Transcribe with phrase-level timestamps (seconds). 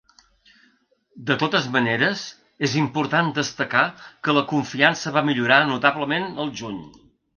[1.27, 2.23] De totes maneres,
[2.69, 3.83] és important destacar
[4.25, 6.81] que la confiança va millorar notablement al juny.